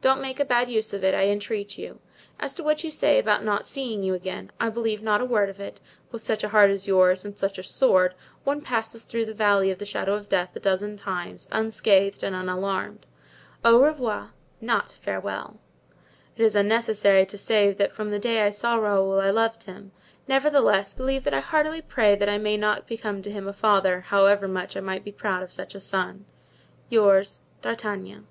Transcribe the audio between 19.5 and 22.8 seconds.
him; nevertheless, believe that I heartily pray that I may